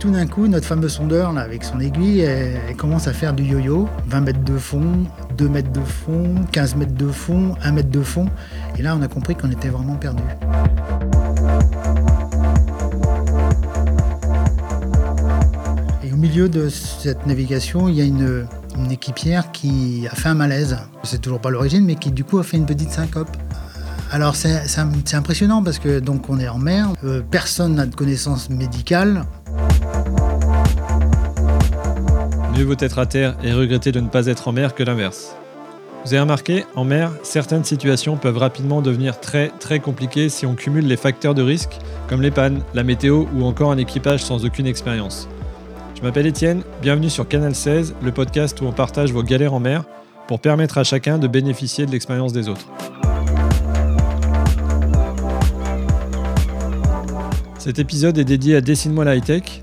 [0.00, 3.44] tout d'un coup, notre fameux sondeur, là, avec son aiguille, elle, commence à faire du
[3.44, 3.86] yo-yo.
[4.06, 5.04] 20 mètres de fond,
[5.36, 8.26] 2 mètres de fond, 15 mètres de fond, 1 mètre de fond.
[8.78, 10.22] Et là, on a compris qu'on était vraiment perdu.
[16.02, 18.46] Et au milieu de cette navigation, il y a une,
[18.90, 20.78] équipière qui a fait un malaise.
[21.02, 23.36] C'est toujours pas l'origine, mais qui du coup a fait une petite syncope.
[24.10, 28.50] Alors c'est impressionnant parce que donc on est en mer, euh, personne n'a de connaissances
[28.50, 29.24] médicales.
[32.60, 35.34] Mieux vaut être à terre et regretter de ne pas être en mer que l'inverse.
[36.04, 40.54] Vous avez remarqué, en mer, certaines situations peuvent rapidement devenir très très compliquées si on
[40.54, 44.44] cumule les facteurs de risque, comme les pannes, la météo ou encore un équipage sans
[44.44, 45.26] aucune expérience.
[45.96, 49.60] Je m'appelle Étienne, bienvenue sur Canal 16, le podcast où on partage vos galères en
[49.60, 49.84] mer
[50.28, 52.66] pour permettre à chacun de bénéficier de l'expérience des autres.
[57.56, 59.62] Cet épisode est dédié à Dessine-moi la high-tech.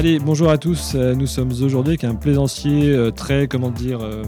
[0.00, 0.92] Allez, bonjour à tous.
[0.94, 4.22] Euh, Nous sommes aujourd'hui avec un plaisancier euh, très, comment dire, euh,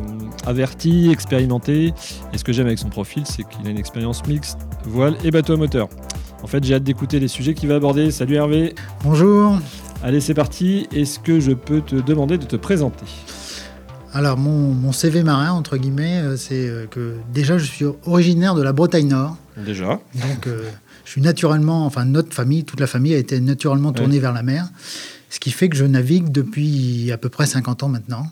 [0.45, 1.95] averti, expérimenté.
[2.34, 5.31] Et ce que j'aime avec son profil, c'est qu'il a une expérience mixte, voile et
[5.31, 5.89] bateau à moteur.
[6.42, 8.11] En fait, j'ai hâte d'écouter les sujets qu'il va aborder.
[8.11, 8.75] Salut Hervé.
[9.03, 9.59] Bonjour.
[10.03, 10.89] Allez, c'est parti.
[10.92, 13.07] Est-ce que je peux te demander de te présenter?
[14.12, 18.75] Alors mon, mon CV marin entre guillemets, c'est que déjà je suis originaire de la
[18.75, 20.01] Bretagne Nord, Déjà.
[20.14, 20.69] donc euh,
[21.07, 24.42] je suis naturellement, enfin notre famille, toute la famille a été naturellement tournée vers la
[24.42, 24.69] mer,
[25.33, 28.27] ce qui fait que je navigue depuis à peu près 50 ans maintenant.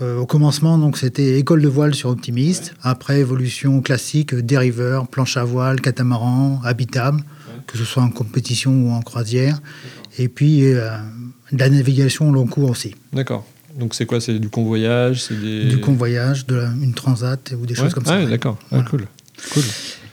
[0.00, 2.74] Euh, au commencement, donc c'était école de voile sur Optimiste.
[2.82, 7.20] Après, évolution classique, dériveur, planche à voile, catamaran, habitable,
[7.66, 9.60] que ce soit en compétition ou en croisière.
[10.18, 10.90] Et puis, euh,
[11.52, 12.94] de la navigation au long cours aussi.
[13.12, 13.44] D'accord.
[13.76, 14.20] Donc c'est quoi?
[14.20, 15.64] C'est du convoyage C'est des...
[15.66, 18.16] Du convoyage, de la- une transat ou des choses comme Ah, ça.
[18.18, 18.30] ouais, ouais.
[18.30, 18.58] d'accord.
[18.72, 19.06] Ah, cool.
[19.52, 19.62] Cool.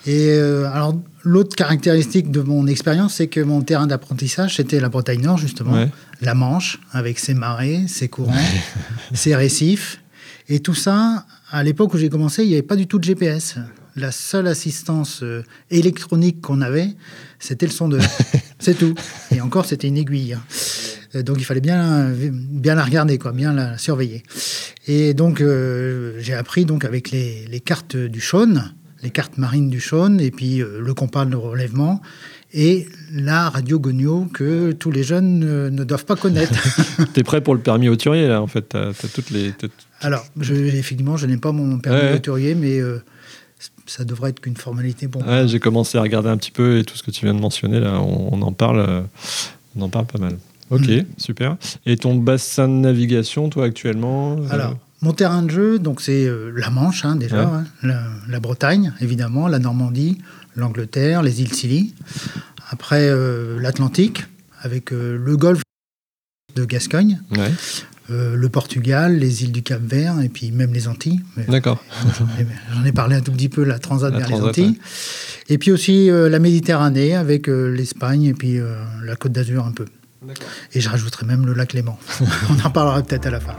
[0.07, 4.88] Et euh, alors, l'autre caractéristique de mon expérience, c'est que mon terrain d'apprentissage, c'était la
[4.90, 5.73] Bretagne Nord, justement.
[5.73, 5.90] Ouais.
[6.22, 8.34] La Manche, avec ses marées, ses courants,
[9.13, 10.01] ses récifs.
[10.50, 13.03] Et tout ça, à l'époque où j'ai commencé, il n'y avait pas du tout de
[13.03, 13.57] GPS.
[13.97, 16.89] La seule assistance euh, électronique qu'on avait,
[17.39, 18.01] c'était le sondeur.
[18.59, 18.95] C'est tout.
[19.35, 20.34] Et encore, c'était une aiguille.
[20.34, 20.41] hein.
[21.16, 24.24] Euh, Donc il fallait bien, bien la regarder, quoi, bien la surveiller.
[24.88, 28.72] Et donc euh, j'ai appris donc avec les, les cartes du Chaune,
[29.03, 32.02] les cartes marines du Chaune, et puis euh, le compas de relèvement,
[32.53, 36.53] et la radio Gonio que tous les jeunes ne doivent pas connaître.
[37.13, 38.62] T'es prêt pour le permis hauturier là en fait.
[38.69, 39.53] T'as as toutes les.
[40.02, 42.09] Alors, je, effectivement, je n'ai pas mon permis Ouais.
[42.12, 43.03] voiturier, mais euh,
[43.86, 45.41] ça devrait être qu'une formalité pour moi.
[45.41, 47.40] Ouais, j'ai commencé à regarder un petit peu et tout ce que tu viens de
[47.40, 49.02] mentionner là, on, on en parle, euh,
[49.75, 50.38] on en parle pas mal.
[50.69, 51.06] Ok, Mm.
[51.18, 51.57] super.
[51.86, 56.52] Et ton bassin de navigation, toi actuellement Alors, mon terrain de jeu, donc c'est euh,
[56.56, 57.58] la Manche hein, déjà, Ouais.
[57.59, 60.18] hein, la, la Bretagne évidemment, la Normandie,
[60.56, 61.94] l'Angleterre, les îles Scilly.
[62.69, 64.25] Après euh, l'Atlantique
[64.62, 65.62] avec euh, le Golfe
[66.56, 67.52] de Gascogne, Ouais,
[68.09, 71.22] euh, le Portugal, les îles du Cap-Vert et puis même les Antilles.
[71.47, 71.84] D'accord.
[72.74, 74.80] J'en ai, parlé un tout petit peu, la transat La vers transat, les Antilles.
[75.50, 78.59] Et puis aussi la Méditerranée avec l'Espagne et puis
[79.03, 79.86] la Côte d'Azur un peu.
[80.74, 81.98] Et je rajouterai même le lac Léman.
[82.50, 83.56] On en parlera peut-être à la fin.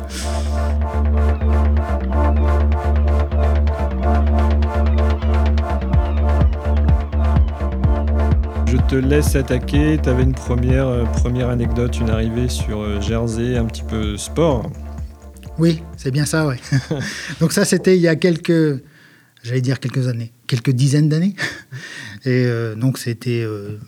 [8.66, 9.98] Je te laisse attaquer.
[10.02, 14.16] Tu avais une première, euh, première anecdote, une arrivée sur euh, Jersey, un petit peu
[14.16, 14.70] sport.
[15.58, 16.58] Oui, c'est bien ça, ouais.
[17.40, 18.82] Donc ça, c'était il y a quelques,
[19.42, 21.34] j'allais dire quelques années, quelques dizaines d'années.
[22.24, 23.78] Et euh, donc c'était euh,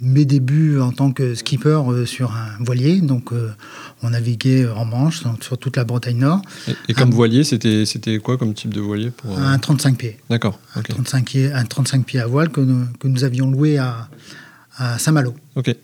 [0.00, 3.00] mes débuts en tant que skipper euh, sur un voilier.
[3.00, 3.50] Donc euh,
[4.02, 8.18] on naviguait en Manche, sur toute la Bretagne Nord, Et, et comme voilier, c'était c'était
[8.18, 10.18] quoi comme type de voilier pour, euh, un 35 pieds.
[10.28, 10.88] D'accord, Un, ok.
[10.88, 14.08] 35 pieds, un 35 pieds à voile que nous, que nous avions loué à,
[14.76, 15.34] à Saint-Malo.
[15.56, 15.74] Ok,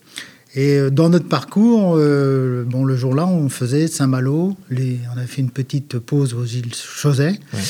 [0.56, 5.40] Et dans notre parcours, euh, bon, le jour-là, on faisait Saint-Malo, les- on a fait
[5.42, 7.60] une petite pause aux îles Chausey, Ouais.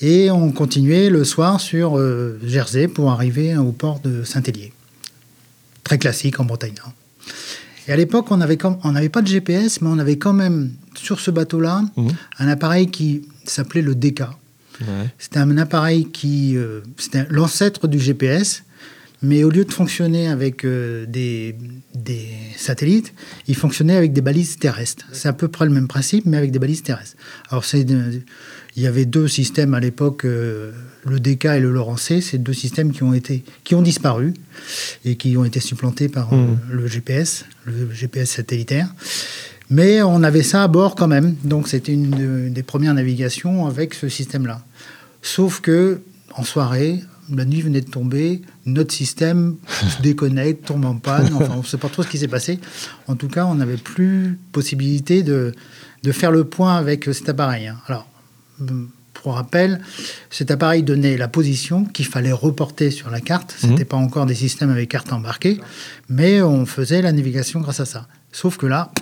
[0.00, 4.72] et on continuait le soir sur euh, Jersey pour arriver au port de Saint-Hélier.
[5.86, 6.74] Très classique en Bretagne.
[6.78, 6.92] Nord.
[7.86, 10.72] Et à l'époque, on n'avait on n'avait pas de GPS, mais on avait quand même,
[10.96, 12.08] sur ce bateau-là, Mhm.
[12.40, 14.22] un appareil qui s'appelait le DK.
[14.80, 14.86] ouais.
[15.18, 16.56] C'était un appareil qui.
[16.56, 18.64] euh, c'était l'ancêtre du GPS.
[19.22, 21.56] mais au lieu de fonctionner avec euh, des,
[21.94, 23.14] des, satellites,
[23.48, 25.06] il fonctionnait avec des balises terrestres.
[25.12, 27.16] C'est à peu près le même principe, mais avec des balises terrestres.
[27.50, 27.80] Alors, c'est,
[28.76, 30.70] il y avait deux systèmes à l'époque, euh,
[31.06, 34.34] le DK et le Lorentz c'est deux systèmes qui ont, été, qui ont disparu
[35.04, 36.58] et qui ont été supplantés par euh, mmh.
[36.70, 38.92] le GPS, le GPS satellitaire.
[39.68, 43.94] Mais on avait ça à bord quand même, donc c'était une des premières navigations avec
[43.94, 44.62] ce système-là.
[45.22, 46.00] Sauf que
[46.34, 47.00] en soirée,
[47.34, 51.66] la nuit venait de tomber, notre système se déconnecte, tombe en panne, enfin on ne
[51.66, 52.60] sait pas trop ce qui s'est passé.
[53.08, 55.52] En tout cas, on n'avait plus possibilité de,
[56.02, 57.66] de, faire le point avec cet appareil.
[57.66, 57.78] Hein.
[57.88, 58.06] Alors,
[59.26, 59.80] pour rappel,
[60.30, 63.56] cet appareil donnait la position qu'il fallait reporter sur la carte.
[63.58, 63.88] Ce n'était mhm.
[63.88, 65.58] pas encore des systèmes avec carte embarquée,
[66.08, 68.06] mais on faisait la navigation grâce à ça.
[68.30, 68.92] Sauf que là,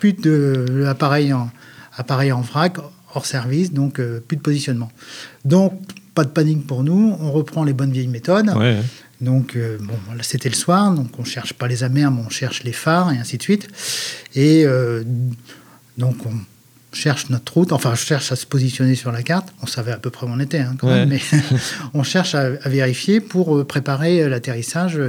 [0.00, 1.52] plus de l'appareil en,
[1.96, 2.78] appareil en vrac,
[3.14, 4.90] hors service, donc euh, plus de positionnement.
[5.44, 5.72] Donc,
[6.16, 8.50] pas de panique pour nous, on reprend les bonnes vieilles méthodes.
[9.20, 12.64] Donc, euh, bon, c'était le soir, donc on cherche pas les amers, mais on cherche
[12.64, 13.68] les phares, et ainsi de suite.
[14.34, 15.04] Et euh,
[15.96, 16.32] donc, on
[16.98, 19.48] cherche notre route, enfin, je cherche à se positionner sur la carte.
[19.62, 21.20] On savait à peu près où on était, hein, quand même, mais
[21.94, 25.00] on cherche à, vérifier pour préparer l'atterrissage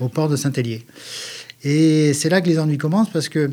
[0.00, 0.84] au port de Saint-Hélier.
[1.64, 3.50] Et c'est là que les ennuis commencent, parce que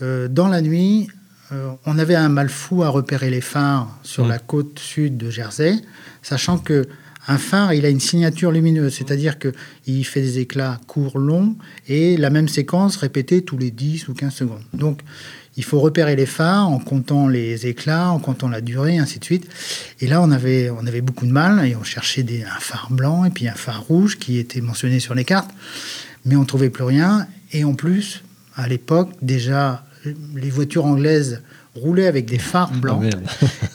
[0.00, 1.08] dans la nuit,
[1.52, 5.30] euh, on avait un mal fou à repérer les phares sur la côte sud de
[5.30, 5.76] Jersey,
[6.22, 6.86] sachant que
[7.28, 11.56] un phare, il a une signature lumineuse, c'est-à-dire qu'il fait des éclats courts, longs,
[11.88, 14.62] et la même séquence répétée tous les 10 ou 15 secondes.
[14.74, 15.00] Donc,
[15.56, 19.24] il faut repérer les phares en comptant les éclats, en comptant la durée, ainsi de
[19.24, 19.48] suite.
[20.00, 22.88] Et là, on avait, on avait beaucoup de mal, et on cherchait des, un phare
[22.90, 25.50] blanc et puis un phare rouge qui était mentionné sur les cartes,
[26.24, 27.26] mais on ne trouvait plus rien.
[27.52, 28.22] Et en plus,
[28.56, 29.84] à l'époque, déjà,
[30.34, 31.42] les voitures anglaises
[31.76, 33.04] roulaient avec des phares ah, blancs.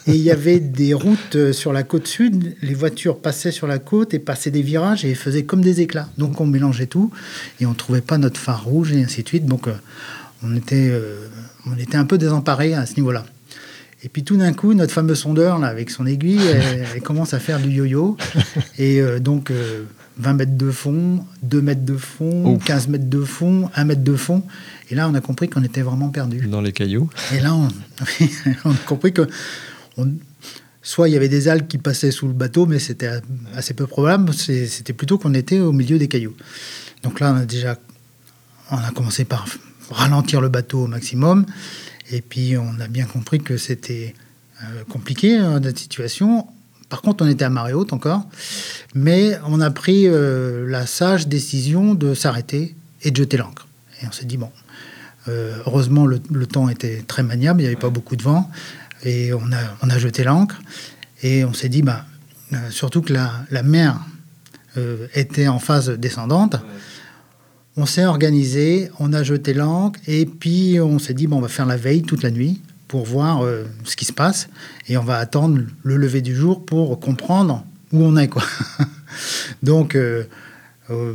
[0.07, 2.55] et il y avait des routes euh, sur la côte sud.
[2.61, 6.09] Les voitures passaient sur la côte et passaient des virages et faisaient comme des éclats.
[6.17, 7.11] Donc on mélangeait tout
[7.59, 9.45] et on ne trouvait pas notre phare rouge et ainsi de suite.
[9.45, 9.73] Donc euh,
[10.43, 11.27] on, était, euh,
[11.65, 13.25] on était un peu désemparés à ce niveau-là.
[14.03, 17.39] Et puis tout d'un coup, notre fameux sondeur, là, avec son aiguille, elle, commence à
[17.39, 18.17] faire du yo-yo.
[18.79, 19.51] Et donc,
[20.17, 24.15] 20 mètres de fond, 2 mètres de fond, 15 mètres de fond, 1 mètre de
[24.15, 24.43] fond.
[24.89, 26.47] Et là, on a compris qu'on était vraiment perdu.
[26.47, 27.09] Dans les cailloux.
[27.33, 27.67] Et là, on,
[28.69, 29.27] a compris que
[30.81, 33.21] soit il y avait des algues qui passaient sous le bateau, mais c'était
[33.55, 34.33] assez peu probable.
[34.33, 36.35] C'était plutôt qu'on était au milieu des cailloux.
[37.03, 37.77] Donc là, on a déjà
[38.69, 39.45] on a commencé par
[39.97, 41.45] ralentir le bateau au maximum.
[42.11, 44.15] Et puis, on a bien compris que c'était
[44.63, 46.47] euh, compliqué, hein, notre situation.
[46.91, 48.25] Par contre, on était à marée haute encore,
[48.93, 53.65] mais on a pris euh, la sage décision de s'arrêter et de jeter l'ancre.
[54.01, 54.51] Et on s'est dit, bon,
[55.29, 58.51] euh, heureusement, le, temps était très maniable, il n'y avait pas beaucoup de vent,
[59.03, 60.61] et on a, on a jeté l'ancre,
[61.23, 62.05] et on s'est dit, bah,
[62.51, 63.97] euh, surtout que la, la mer
[65.13, 66.55] était en phase descendante.
[67.77, 71.47] On s'est organisé, on a jeté l'ancre, et puis on s'est dit, bon, on va
[71.47, 74.49] faire la veille toute la nuit pour voir euh, ce qui se passe
[74.89, 77.63] et on va attendre le lever du jour pour comprendre
[77.93, 78.27] où on est.
[78.27, 78.43] Quoi.
[79.63, 80.25] Donc, euh,
[80.89, 81.13] euh,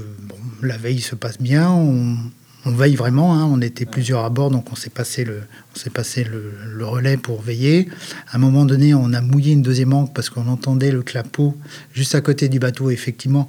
[0.62, 2.16] la veille se passe bien, on,
[2.64, 3.34] veille vraiment.
[3.34, 3.44] Hein.
[3.44, 5.42] on était plusieurs à bord, donc on s'est passé, le,
[5.72, 7.88] on s'est passé le, relais pour veiller.
[8.32, 11.56] À un moment donné, on a mouillé une deuxième ancre parce qu'on entendait le clapot
[11.92, 12.90] juste à côté du bateau.
[12.90, 13.48] Effectivement,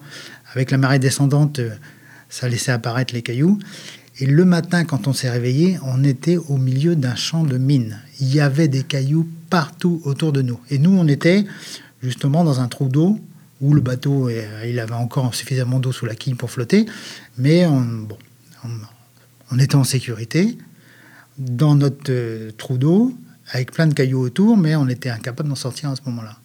[0.53, 1.59] avec la marée descendante,
[2.29, 3.59] ça laissait apparaître les cailloux.
[4.19, 7.99] Et le matin, quand on s'est réveillé, on était au milieu d'un champ de mines.
[8.19, 10.59] Il y avait des cailloux partout autour de nous.
[10.69, 11.45] Et nous, on était
[12.01, 13.19] justement dans un trou d'eau
[13.61, 14.29] où le bateau,
[14.65, 16.85] il avait encore suffisamment d'eau sous la quille pour flotter.
[17.37, 18.07] Mais on,
[19.51, 20.57] on, était en sécurité
[21.37, 23.15] dans notre euh, trou d'eau
[23.51, 26.37] avec plein de cailloux autour, mais on était incapable d'en sortir à ce moment-là.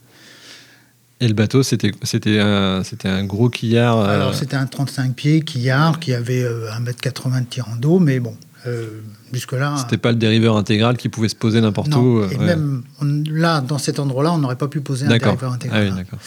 [1.23, 5.43] Et le bateau, c'était c'était un, un gros quillard euh, Alors, c'était un 35 pieds
[5.43, 8.35] quillard qui avait 1m80 euh, de tirant d'eau, mais bon,
[8.67, 8.89] euh,
[9.33, 9.77] jusque-là.
[9.79, 12.25] C'était pas le dériveur intégral qui pouvait se poser n'importe où.
[12.29, 12.83] Et même
[13.31, 15.87] là, dans cet endroit-là, on n'aurait pas pu poser un dériveur intégral.
[15.87, 16.19] Ah oui, d'accord.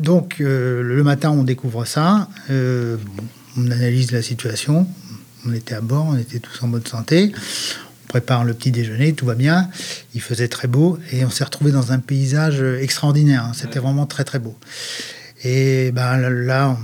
[0.00, 2.28] donc, le matin, on découvre ça.
[2.48, 4.88] on analyse la situation.
[5.46, 7.30] On était à bord, on était tous en bonne santé
[8.14, 9.68] prépare le petit déjeuner, tout va bien.
[10.14, 13.46] Il faisait très beau et on s'est retrouvé dans un paysage extraordinaire.
[13.46, 13.52] Hein.
[13.54, 14.56] C'était vraiment très très beau.
[15.42, 16.78] Et ben là,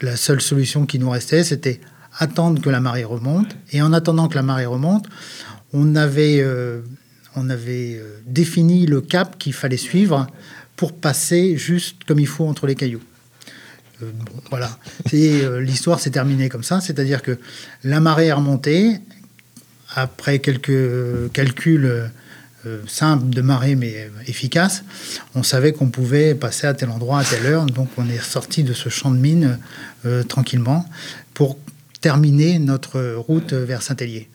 [0.00, 1.80] la seule solution qui nous restait, c'était
[2.18, 3.56] attendre que la marée remonte.
[3.70, 5.06] Et en attendant que la marée remonte,
[5.72, 6.80] on avait, euh,
[7.36, 10.26] on avait euh, défini le cap qu'il fallait suivre
[10.74, 13.04] pour passer juste comme il faut entre les cailloux.
[14.02, 14.10] Euh,
[14.50, 14.76] voilà.
[15.12, 17.38] L'histoire s'est terminée comme ça, c'est-à-dire que
[17.84, 19.00] la marée est remontée,
[19.96, 22.10] après quelques calculs,
[22.86, 24.82] simple de marée mais efficace,
[25.34, 27.66] on savait qu'on pouvait passer à tel endroit à telle heure.
[27.66, 29.58] Donc on est sorti de ce champ de mine
[30.28, 30.84] tranquillement
[31.32, 31.58] pour
[32.00, 34.28] terminer notre route vers Saint-Hélier.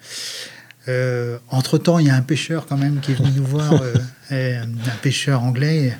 [1.49, 3.73] Entre-temps, il y a un pêcheur quand même qui est venu nous voir,
[4.31, 5.93] un pêcheur anglais,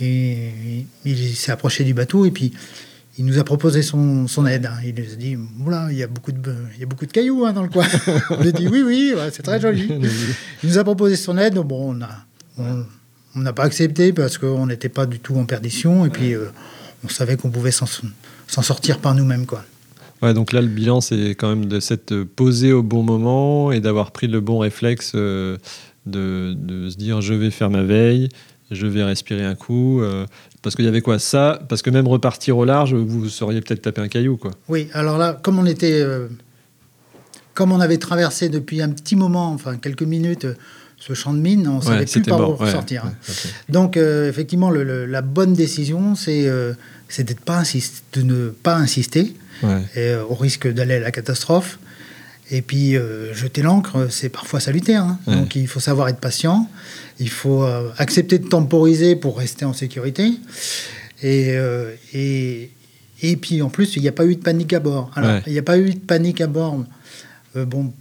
[0.00, 2.52] et il s'est approché du bateau et puis
[3.18, 4.66] il nous a proposé son, son aide.
[4.66, 4.76] Hein.
[4.84, 7.12] Il nous a dit Oula, il y a beaucoup de, il y a beaucoup de
[7.12, 7.86] cailloux hein, dans le coin.
[8.30, 9.88] on lui a dit Oui, oui, c'est très joli.
[10.62, 11.54] il nous a proposé son aide.
[11.54, 11.98] Bon,
[12.58, 16.46] on n'a pas accepté parce qu'on n'était pas du tout en perdition et puis euh,
[17.04, 17.86] on savait qu'on pouvait s'en
[18.62, 19.46] sortir par nous-mêmes.
[19.46, 19.64] quoi.
[20.22, 23.80] Ouais, donc là, le bilan, c'est quand même de s'être posé au bon moment et
[23.80, 25.58] d'avoir pris le bon réflexe euh,
[26.06, 28.28] de, de, se dire je vais faire ma veille,
[28.72, 30.00] je vais respirer un coup.
[30.00, 30.26] Euh,
[30.62, 33.82] parce qu'il y avait quoi Ça, parce que même repartir au large, vous seriez peut-être
[33.82, 34.52] tapé un caillou, quoi.
[34.68, 36.00] Oui, alors là, comme on était.
[36.00, 36.28] Euh,
[37.54, 40.46] comme on avait traversé depuis un petit moment, enfin quelques minutes,
[40.96, 43.04] ce champ de mine, on ne savait plus par où ressortir.
[43.04, 43.12] Hein.
[43.68, 46.74] Donc, euh, effectivement, la bonne décision, c'est de,
[47.44, 47.62] pas
[48.14, 49.34] de ne pas insister,
[49.96, 51.78] et, au risque d'aller à la catastrophe.
[52.50, 52.96] Et puis,
[53.32, 55.04] jeter l'ancre, c'est parfois salutaire.
[55.04, 55.18] Hein.
[55.26, 56.68] Donc, il faut savoir être patient.
[57.18, 60.32] Il faut euh, accepter de temporiser pour rester en sécurité.
[61.22, 62.70] Et, euh, et,
[63.22, 65.10] et puis en plus, il n'y a pas eu de panique à bord.
[65.14, 66.84] Alors, il n'y a pas eu de panique à bord.
[67.56, 67.92] Euh, bon,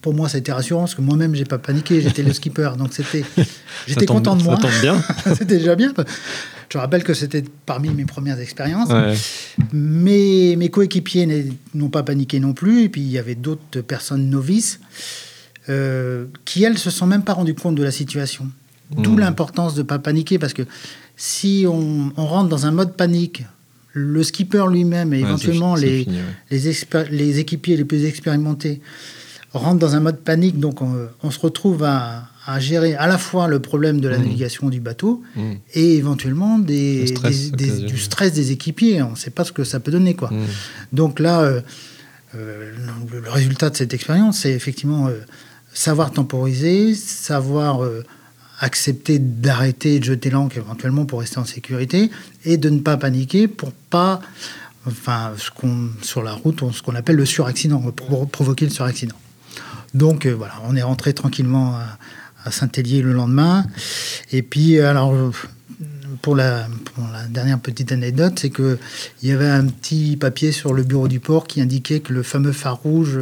[0.00, 2.00] pour moi, c'était rassurant parce que moi-même, j'ai pas paniqué.
[2.00, 3.24] J'étais le skipper, donc c'était,
[3.86, 4.56] j'étais content de moi.
[4.56, 5.02] Ça tombe bien.
[5.34, 5.92] c'était déjà bien.
[6.76, 8.90] Je rappelle que c'était parmi mes premières expériences.
[9.72, 12.82] Mais mes coéquipiers n'ont pas paniqué non plus.
[12.82, 14.78] Et puis il y avait d'autres personnes novices.
[15.70, 18.50] Euh, qui, elles, se sont même pas rendues compte de la situation.
[18.90, 19.20] D'où mmh.
[19.20, 20.62] l'importance de ne pas paniquer, parce que
[21.16, 23.44] si on, rentre dans un mode panique,
[23.94, 26.06] le skipper lui-même et éventuellement les,
[26.50, 28.82] les, équipiers les plus expérimentés
[29.52, 32.28] rentrent dans un mode panique, donc on, se retrouve à,
[32.58, 34.22] gérer à la fois le problème de la mmh.
[34.22, 35.52] navigation du bateau mmh.
[35.74, 37.12] et éventuellement des,
[37.86, 39.02] du stress des équipiers.
[39.02, 40.14] On ne sait pas ce que ça peut donner.
[40.14, 40.30] Quoi.
[40.92, 41.60] Donc là, euh,
[42.34, 42.72] euh,
[43.12, 45.10] le, résultat de cette expérience, c'est effectivement
[45.76, 48.02] savoir temporiser, savoir euh,
[48.60, 52.10] accepter d'arrêter de jeter l'ancre éventuellement pour rester en sécurité
[52.44, 54.20] et de ne pas paniquer pour pas,
[54.86, 59.16] enfin, ce qu'on, sur la route, ce qu'on appelle le suraccident, pour provoquer le suraccident.
[59.92, 61.98] Donc euh, voilà, on est rentré tranquillement à,
[62.46, 63.66] à Saint-Hélier le lendemain.
[64.32, 65.14] Et puis, alors,
[66.22, 66.66] pour la,
[67.28, 68.78] dernière petite anecdote, c'est qu'il
[69.22, 72.52] y avait un petit papier sur le bureau du port qui indiquait que le fameux
[72.52, 73.18] phare rouge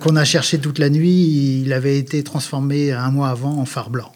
[0.00, 3.90] qu'on a cherché toute la nuit, il avait été transformé un mois avant en phare
[3.90, 4.12] blanc.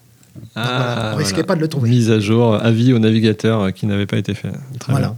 [0.55, 1.89] Ah, on ne risquait pas de le trouver.
[1.89, 4.51] Mise à jour, avis au navigateur qui n'avait pas été fait.
[4.79, 5.15] Très voilà.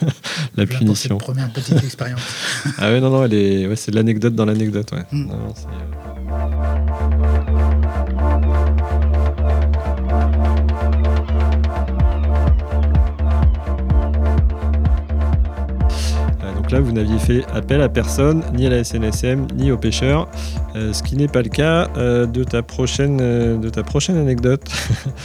[0.00, 0.08] Bien.
[0.56, 1.18] la punition.
[1.18, 2.20] première petite expérience.
[2.78, 3.28] ah ouais, non, non,
[3.76, 4.90] c'est de l'anecdote dans l'anecdote.
[4.92, 5.04] Ouais.
[5.12, 5.30] Mm.
[16.70, 20.28] Là, vous n'aviez fait appel à personne, ni à la SNSM, ni aux pêcheurs,
[20.76, 24.16] euh, ce qui n'est pas le cas euh, de, ta prochaine, euh, de ta prochaine
[24.16, 24.68] anecdote.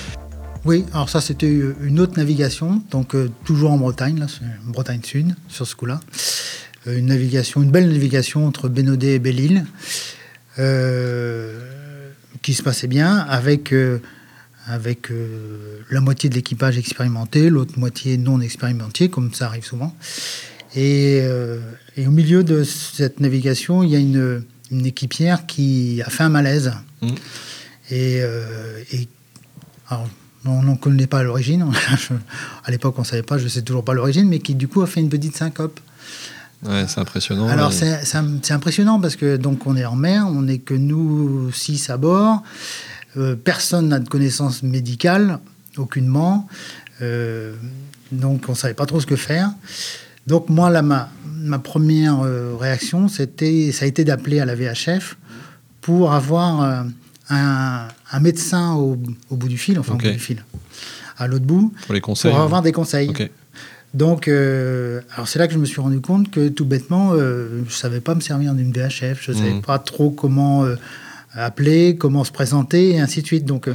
[0.66, 4.26] oui, alors ça, c'était une autre navigation, donc toujours en Bretagne,
[4.66, 6.00] Bretagne Sud, sur ce coup-là.
[6.86, 9.66] une navigation, une belle navigation entre Bénodet et Belle-Île,
[12.42, 13.74] qui se passait bien, avec
[14.66, 15.10] avec
[15.90, 19.94] la moitié de l'équipage expérimenté, l'autre moitié non expérimenté, comme ça arrive souvent.
[20.78, 21.60] Euh,
[21.98, 24.44] et, au milieu de cette navigation, il y a une,
[24.86, 26.74] équipière qui a fait un malaise.
[27.02, 27.08] Mmh.
[27.92, 28.82] Et, euh,
[30.46, 31.66] on n'en connaît pas l'origine.
[32.66, 34.68] à l'époque, on ne savait pas, je ne sais toujours pas l'origine, mais qui du
[34.68, 35.80] coup a fait une petite syncope.
[36.64, 37.48] Ouais, c'est impressionnant.
[37.48, 41.90] Alors c'est impressionnant parce que donc on est en mer, on n'est que nous six
[41.90, 42.42] à bord.
[43.16, 45.40] Euh, personne n'a de connaissances médicales,
[45.78, 46.48] aucunement.
[48.12, 49.52] donc on ne savait pas trop ce que faire.
[50.28, 54.56] Donc moi, là, ma, ma première euh, réaction, c'était, ça a été d'appeler à la
[54.56, 55.18] VHF
[55.82, 56.84] pour avoir euh,
[57.30, 58.98] un, un, médecin au,
[59.30, 60.44] au, bout du fil, enfin au bout du fil,
[61.18, 63.12] à l'autre bout, pour, les conseils, pour avoir des conseils.
[63.94, 67.64] Donc, euh, alors c'est là que je me suis rendu compte que tout bêtement, je
[67.64, 69.62] ne savais pas me servir d'une VHF, je ne savais mmh.
[69.62, 70.66] pas trop comment
[71.34, 73.46] appeler, comment se présenter, et ainsi de suite.
[73.46, 73.70] Donc,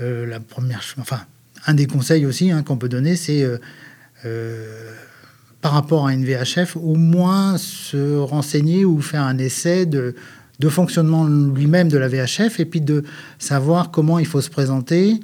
[0.00, 1.20] la première, enfin,
[1.66, 3.46] un des conseils aussi hein, qu'on peut donner, c'est
[5.60, 10.14] par rapport à une VHF, au moins se renseigner ou faire un essai de,
[10.58, 13.04] de fonctionnement lui-même de la VHF et puis de
[13.38, 15.20] savoir comment il faut se présenter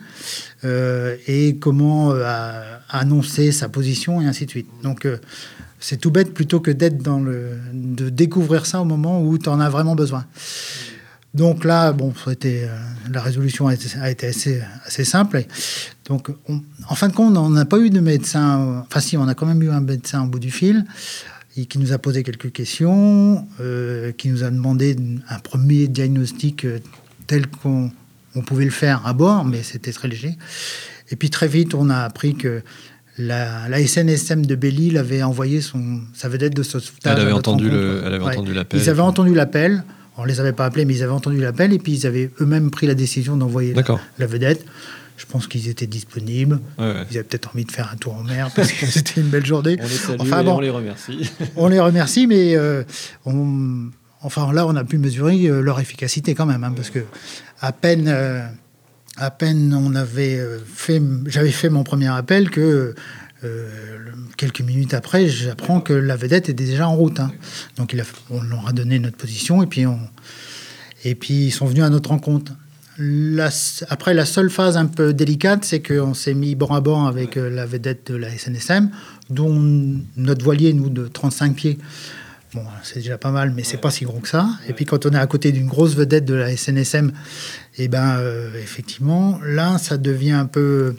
[0.65, 4.69] euh, et comment euh, annoncer sa position et ainsi de suite.
[4.83, 5.19] Donc euh,
[5.81, 9.49] c'est tout bête plutôt que d'être dans le de découvrir ça au moment où tu
[9.49, 10.25] en as vraiment besoin.
[11.35, 12.69] Donc là, bon, c'était,
[13.13, 15.45] la résolution a été, a été assez, assez, simple.
[16.07, 16.29] Donc,
[16.89, 18.85] en fin de compte, on n'a pas eu de médecin.
[18.87, 20.85] Enfin, si, on a quand même eu un médecin au bout du fil
[21.57, 24.97] et qui nous a posé quelques questions, euh, qui nous a demandé
[25.29, 26.79] un premier diagnostic euh,
[27.27, 27.91] tel qu'on
[28.35, 30.37] on pouvait le faire à bord, mais c'était très léger.
[31.11, 32.63] Et puis très vite, on a appris que
[33.19, 37.17] la, la SNSM de Belle-Île avait envoyé son, sa vedette de sauvetage.
[37.17, 38.81] Elle avait, entendu, le, elle avait entendu l'appel.
[38.81, 39.85] Ils avaient entendu l'appel.
[40.17, 42.71] On les avait pas appelés, mais ils avaient entendu l'appel et puis ils avaient eux-mêmes
[42.71, 43.83] pris la décision d'envoyer la,
[44.19, 44.65] la, vedette.
[45.17, 46.61] Je pense qu'ils étaient disponibles.
[46.79, 46.95] Ouais, ouais.
[47.11, 49.47] Ils avaient peut-être envie de faire un tour en mer parce que c'était une belle
[49.47, 49.77] journée.
[49.81, 51.31] On les salue enfin, bon, on les remercie.
[51.57, 52.85] on les remercie, mais euh,
[53.27, 53.91] on,
[54.23, 57.01] enfin là, on a pu mesurer euh, leur efficacité quand même, hein, parce que
[57.61, 58.47] à peine, euh,
[59.17, 60.41] à peine on avait
[60.73, 62.95] fait, j'avais fait mon premier appel que
[63.45, 63.69] euh,
[64.37, 67.21] quelques minutes après, j'apprends que la vedette était déjà en route.
[67.21, 67.33] Hein.
[67.77, 69.99] Donc il a, on leur a donné notre position et puis on,
[71.05, 72.53] et puis ils sont venus à notre rencontre.
[72.97, 73.51] La,
[73.89, 77.35] après, la seule phase un peu délicate, c'est qu'on s'est mis bord à bord avec
[77.35, 78.91] la vedette de la SNSM,
[79.31, 79.53] dont
[80.17, 81.79] notre voilier, nous, de 35 pieds,
[82.55, 84.49] Bon, c'est déjà pas mal, mais c'est pas si gros que ça.
[84.69, 87.11] Et puis quand on est à côté d'une grosse vedette de la SNSM,
[87.79, 90.95] et ben euh, effectivement, là, ça devient un peu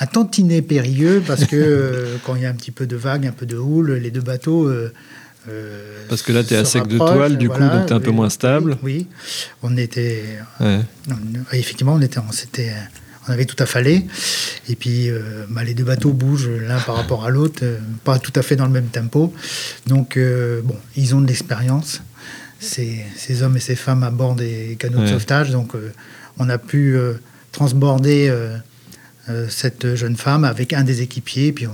[0.00, 3.26] un tantinet périlleux parce que euh, quand il y a un petit peu de vague,
[3.26, 4.66] un peu de houle, les deux bateaux.
[4.68, 4.90] Euh,
[6.08, 7.96] parce que là, tu es à sec de toile, du voilà, coup, donc tu es
[7.96, 8.76] un peu moins stable.
[8.82, 9.06] Oui,
[9.62, 10.24] on était.
[10.60, 10.80] Ouais.
[11.52, 12.72] effectivement, on était, c'était
[13.28, 14.06] on avait tout affalé.
[14.68, 18.18] Et puis, euh, bah, les deux bateaux bougent l'un par rapport à l'autre, euh, pas
[18.18, 19.32] tout à fait dans le même tempo.
[19.86, 22.02] Donc, euh, bon, ils ont de l'expérience,
[22.58, 25.50] ces, ces, hommes et ces femmes à bord des canots de sauvetage.
[25.50, 25.92] Donc, euh,
[26.38, 27.14] on a pu euh,
[27.52, 28.56] transborder euh,
[29.48, 31.52] cette jeune femme avec un des équipiers.
[31.52, 31.72] Puis, on,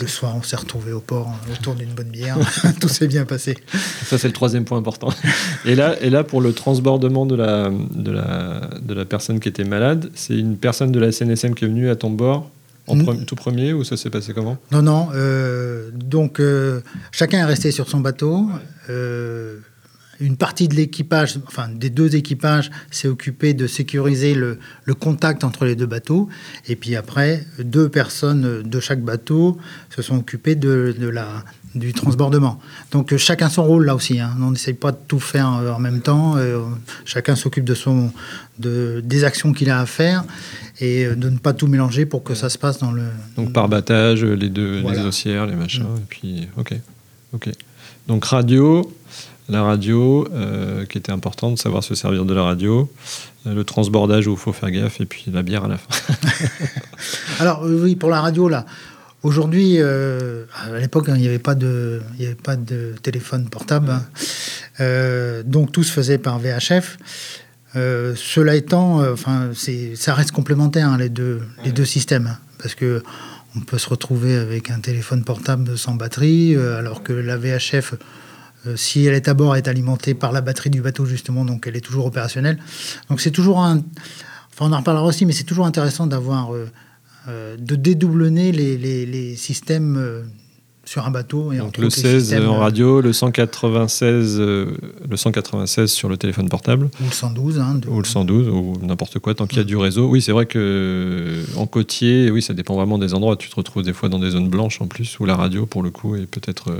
[0.00, 2.38] le soir, on s'est retrouvé au port autour d'une bonne bière.
[2.80, 3.56] Tout s'est bien passé.
[4.04, 5.10] Ça, c'est le troisième point important.
[5.64, 9.48] Et là, et là pour le transbordement de la, de, la, de la personne qui
[9.48, 12.50] était malade, c'est une personne de la SNSM qui est venue à ton bord
[12.88, 14.58] en tout premier ou ça s'est passé comment?
[14.70, 15.08] Non, non.
[15.14, 16.80] Euh, donc, euh,
[17.12, 18.48] chacun est resté sur son bateau.
[18.90, 19.58] Euh,
[20.22, 25.42] une partie de l'équipage, enfin des deux équipages, s'est occupé de sécuriser le, le, contact
[25.42, 26.28] entre les deux bateaux.
[26.68, 29.58] Et puis après, deux personnes de chaque bateau
[29.90, 32.60] se sont occupées de, de la, du transbordement.
[32.92, 34.20] Donc chacun son rôle là aussi.
[34.20, 34.36] Hein.
[34.40, 36.36] On n'essaye pas de tout faire en même temps.
[36.36, 36.60] Euh,
[37.04, 38.12] chacun s'occupe de son,
[38.58, 40.24] de, des actions qu'il a à faire
[40.80, 43.04] et de ne pas tout mélanger pour que ça se passe dans le.
[43.36, 45.00] Donc par battage, les deux, voilà.
[45.00, 45.82] les haussières, les machins.
[45.82, 45.96] Mmh.
[45.96, 46.74] Et puis, ok,
[47.32, 47.50] ok.
[48.08, 48.92] Donc radio,
[49.48, 52.90] la radio, euh, qui était important de savoir se servir de la radio,
[53.46, 56.14] euh, le transbordage où il faut faire gaffe, et puis la bière à la fin.
[57.40, 58.66] Alors oui, pour la radio, là,
[59.22, 63.48] aujourd'hui, euh, à l'époque, hein, il n'y avait, pas de, y avait pas de téléphone
[63.48, 64.04] portable, hein.
[64.80, 66.98] euh, donc tout se faisait par VHF.
[67.74, 69.50] Euh, cela étant, enfin,
[69.94, 71.64] ça reste complémentaire, hein, les, deux, ouais.
[71.64, 73.02] les deux systèmes, parce que
[73.54, 77.96] on peut se retrouver avec un téléphone portable sans batterie, alors que la VHF euh,
[78.76, 81.66] si elle est à bord, elle est alimentée par la batterie du bateau, justement, donc
[81.66, 82.58] elle est toujours opérationnelle.
[83.10, 83.82] Donc c'est toujours un.
[84.52, 86.54] Enfin, on en reparlera aussi, mais c'est toujours intéressant d'avoir.
[86.54, 86.70] Euh,
[87.28, 90.22] euh, de dédoublonner les, les, les systèmes euh,
[90.84, 91.52] sur un bateau.
[91.52, 94.76] Et donc le 16 systèmes, en radio, le 196, euh,
[95.08, 96.86] le 196 sur le téléphone portable.
[97.00, 97.60] Ou le 112.
[97.60, 97.88] Hein, de...
[97.88, 100.08] Ou le 112, ou n'importe quoi, tant qu'il y a du réseau.
[100.08, 103.36] Oui, c'est vrai que en côtier, oui, ça dépend vraiment des endroits.
[103.36, 105.84] Tu te retrouves des fois dans des zones blanches en plus, où la radio, pour
[105.84, 106.76] le coup, est peut-être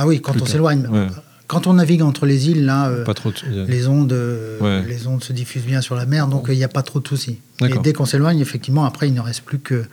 [0.00, 0.86] ah oui, quand on s'éloigne.
[0.90, 1.08] Ouais.
[1.46, 3.66] Quand on navigue entre les îles, là, euh, de...
[3.66, 4.16] les, ondes,
[4.60, 4.82] ouais.
[4.86, 7.08] les ondes se diffusent bien sur la mer, donc il n'y a pas trop de
[7.08, 7.40] soucis.
[7.60, 9.84] Et dès qu'on s'éloigne, effectivement, après, il ne reste plus que,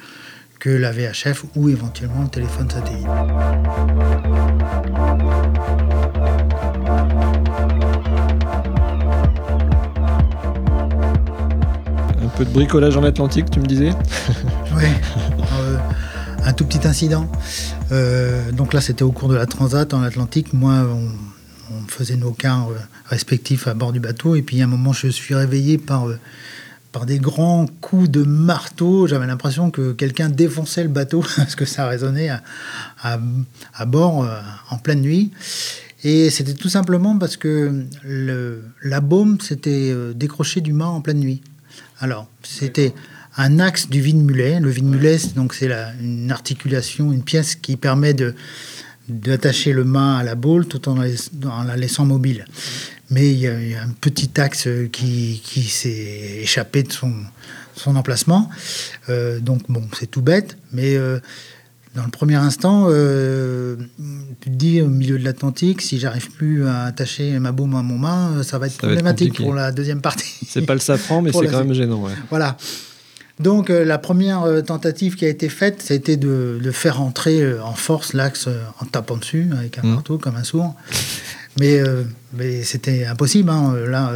[0.59, 3.05] que la VHF ou éventuellement le téléphone satellite.
[12.23, 13.89] Un peu de bricolage en Atlantique, tu me disais?
[14.73, 14.83] Oui.
[16.47, 17.29] un tout petit incident.
[17.91, 20.53] Euh, donc là, c'était au cours de la transat en Atlantique.
[20.53, 21.11] Moi, on,
[21.89, 24.35] faisait nos quarts euh, respectifs à bord du bateau.
[24.35, 26.17] Et puis, à un moment, je suis réveillé par, euh,
[26.93, 29.07] par des grands coups de marteau.
[29.07, 32.41] J'avais l'impression que quelqu'un défonçait le bateau parce que ça résonnait à,
[33.03, 33.19] à,
[33.73, 34.25] à bord
[34.69, 35.31] en pleine nuit.
[36.05, 37.85] Et c'était tout simplement parce que
[38.83, 41.41] la baume s'était décrochée du mât en pleine nuit.
[41.99, 42.93] Alors, c'était
[43.37, 44.59] un axe du vide-mulet.
[44.59, 45.71] Le vide-mulet, donc c'est
[46.01, 48.35] une articulation, une pièce qui permet de
[49.07, 51.07] d'attacher le mât à la boule tout en la,
[51.49, 52.45] en la laissant mobile.
[53.09, 56.91] Mais il y, a, il y, a un petit axe qui, qui s'est échappé de
[56.91, 57.13] son,
[57.77, 58.49] son emplacement.
[59.09, 61.19] Euh, donc bon, c'est tout bête, mais euh,
[61.95, 63.75] dans le premier instant, euh,
[64.41, 67.81] tu te dis, au milieu de l'Atlantique, si j'arrive plus à attacher ma baume à
[67.81, 70.45] mon mât, ça va être Ça va être problématique pour la deuxième partie.
[70.47, 72.03] C'est pas le safran, mais c'est quand même gênant.
[72.03, 72.13] ouais.
[72.29, 72.57] Voilà.
[73.39, 76.71] Donc euh, la première euh, tentative qui a été faite, ça a été de, de
[76.71, 78.49] faire entrer euh, en force l'axe
[78.81, 79.93] en tapant dessus avec un Mhm.
[79.93, 80.75] marteau comme un sourd.
[81.59, 81.81] Mais,
[82.33, 83.49] mais c'était impossible.
[83.49, 83.73] hein.
[83.87, 84.13] Là,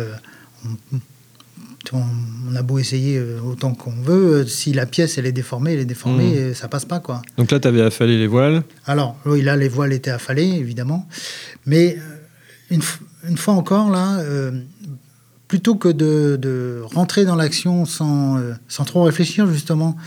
[1.94, 5.86] on, a beau essayer autant qu'on veut, si la pièce elle est déformée, elle est
[5.86, 7.22] déformée, et ça passe pas quoi.
[7.38, 8.62] Donc là, tu avais affalé les voiles.
[8.86, 11.08] Alors, oui, là, les voiles étaient affalées, évidemment.
[11.66, 11.98] Mais
[12.70, 12.82] une,
[13.28, 14.52] une fois encore, là, euh,
[15.52, 19.98] plutôt que de, de rentrer dans l'action sans, euh, sans trop réfléchir, justement,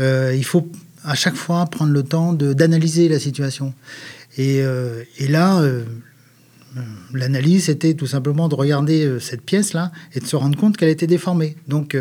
[0.00, 0.68] euh, il faut
[1.02, 3.72] à chaque fois prendre le temps d'analyser la situation.
[4.36, 5.62] Et, euh, et là,
[7.14, 11.06] l'analyse, c'était tout simplement de regarder cette pièce-là et de se rendre compte qu'elle était
[11.06, 11.56] déformée.
[11.68, 11.96] Donc,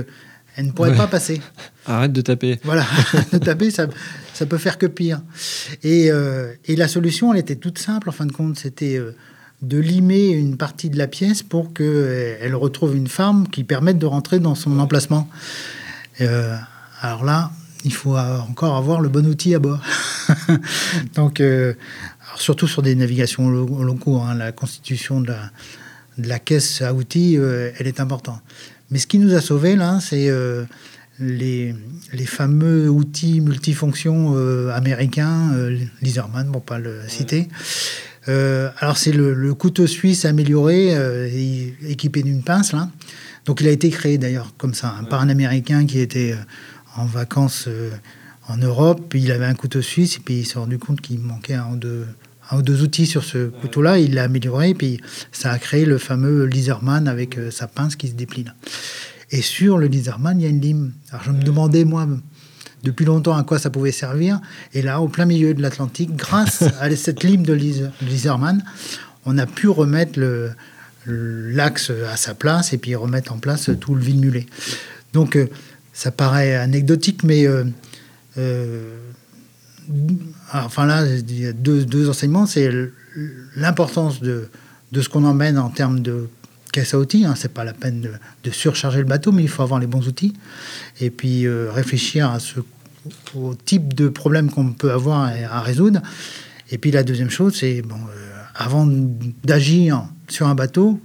[0.57, 0.97] elle ne pourrait Ouais.
[0.97, 1.39] pas passer.
[1.85, 2.59] Arrête de taper.
[2.65, 2.85] Voilà,
[3.31, 3.87] de taper, ça,
[4.33, 5.21] ça peut faire que pire.
[5.83, 9.15] Et, euh, et la solution, elle était toute simple, en fin de compte, c'était euh,
[9.61, 14.05] de limer une partie de la pièce pour qu'elle retrouve une forme qui permette de
[14.05, 15.27] rentrer dans son emplacement.
[16.21, 16.55] Euh,
[17.01, 17.51] alors là,
[17.83, 19.79] il faut euh, encore avoir le bon outil à bord.
[21.15, 21.73] Donc, euh,
[22.35, 25.51] surtout sur des navigations lo- locaux, hein, la constitution de la,
[26.17, 28.41] de la caisse à outils, euh, elle est importante.
[28.91, 30.63] Mais ce qui nous a sauvés, là, c'est euh,
[31.19, 31.73] les,
[32.13, 37.47] les fameux outils multifonctions euh, américains, euh, Laserman, pour pas le citer.
[38.27, 42.89] Euh, alors, c'est le, le couteau suisse amélioré, euh, et équipé d'une pince, là.
[43.45, 46.37] Donc, il a été créé d'ailleurs comme ça, hein, par un Américain qui était euh,
[47.01, 47.91] en vacances euh,
[48.47, 49.05] en Europe.
[49.09, 51.73] Puis il avait un couteau suisse, et puis il s'est rendu compte qu'il manquait un
[51.73, 52.07] ou deux,
[52.49, 53.99] un ou deux outils sur ce couteau-là.
[53.99, 54.99] Il l'a amélioré, puis
[55.31, 58.55] ça a créé le fameux Laserman avec sa pince qui se déplie là.
[59.31, 60.93] Et sur le Laserman, il y a une lime.
[61.11, 62.07] Alors je me demandais, moi,
[62.85, 64.39] depuis longtemps à quoi ça pouvait servir.
[64.73, 67.53] Et là, au plein milieu de l'Atlantique, grâce à cette lime de
[68.01, 68.63] Laserman,
[69.25, 70.19] on a pu remettre
[71.05, 74.45] l'axe à sa place et puis remettre en place tout le vide mulet.
[75.13, 75.47] Donc, euh,
[75.93, 77.63] ça paraît anecdotique, mais euh,
[78.37, 78.97] euh,
[80.53, 82.45] enfin là, il y a deux, deux enseignements.
[82.45, 82.69] C'est
[83.55, 84.49] l'importance de,
[84.91, 86.27] de ce qu'on emmène en termes de
[86.75, 87.25] caisse à outils.
[87.25, 87.35] Hein.
[87.37, 88.11] C'est pas la peine de,
[88.43, 90.33] de surcharger le bateau, mais il faut avoir les bons outils.
[90.99, 92.59] Et puis euh, réfléchir à ce,
[93.35, 96.01] au type de problème qu'on peut avoir à, à résoudre.
[96.71, 98.87] Et puis la deuxième chose, c'est bon, euh, avant
[99.43, 100.99] d'agir sur un bateau,